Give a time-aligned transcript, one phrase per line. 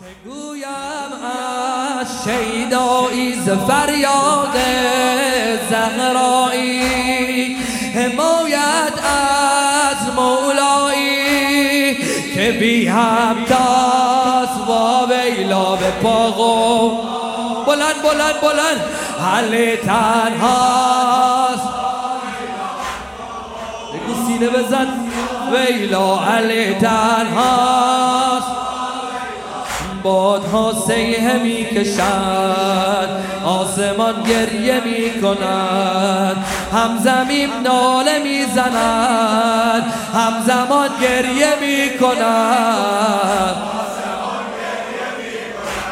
[0.00, 1.12] چه گویم
[2.00, 4.56] از شیدایی ز فریاد
[5.70, 7.56] زهرایی؟
[7.94, 11.94] حمایت از مولایی
[12.34, 14.72] که بی همتاست و
[15.12, 16.90] ویلا به پاغو
[17.66, 18.80] بلند بلند بلند.
[19.20, 21.68] حل تنهاست
[23.92, 24.88] بگو سینه بزن.
[25.52, 28.73] ویلا حل تنهاست
[30.04, 33.08] بادها سیه می کشد
[33.44, 36.36] آسمان گریه می کند
[36.72, 43.56] هم زمین ناله می زند هم زمان گریه می کند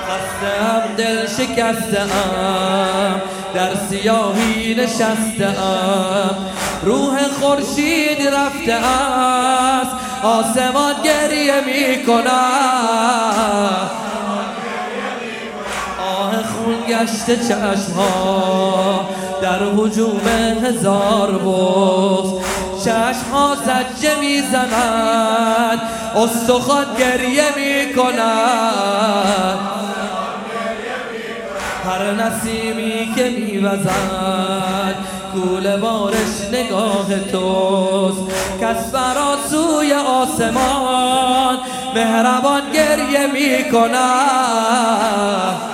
[0.08, 3.20] خسته هم دل شکسته ام
[3.54, 6.36] در سیاهی نشسته ام
[6.82, 13.01] روح خورشید رفته است آسمان گریه می کند
[16.92, 19.08] گشت چشم ها
[19.42, 20.28] در حجوم
[20.64, 22.30] هزار بغز
[22.84, 25.80] چشم ها زجه می‌زند
[26.16, 29.58] استخوان گریه می‌کند.
[31.84, 34.94] هر نسیمی که میوزد
[35.34, 38.22] کول بارش نگاه توست.
[38.60, 41.58] کس برا سوی آسمان
[41.94, 45.71] مهربان گریه می‌کند.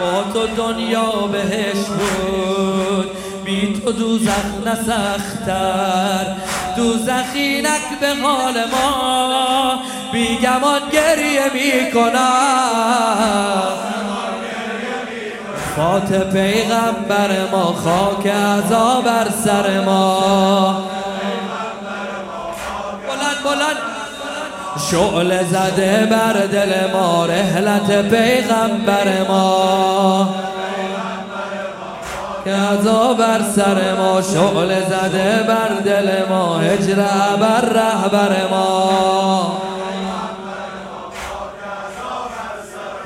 [0.00, 3.10] با تو دنیا بهش بود.
[3.44, 6.26] بی تو دوزخ نسختر.
[6.76, 9.82] دوزخی نک به حال ما.
[10.12, 12.88] بیگمان گریه می‌کنم
[15.76, 20.67] فات پیغمبر ما خاک عذا بر سر ما.
[24.78, 30.28] شعله زده بر دل ما رحلت پیغمبر ما.
[32.46, 37.02] عذا بر سر ما شعله زده بر دل ما هجر
[37.40, 38.68] بر رهبر ما.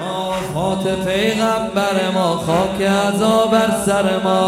[0.00, 4.42] آفات پیغمبر ما خاک عذا بر سر ما.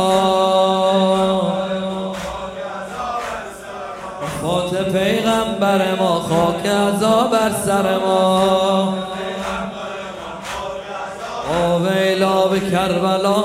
[4.45, 8.95] فات پیغمبر ما خاک ازا بر سر ما.
[11.65, 13.45] آویلا به کربلا.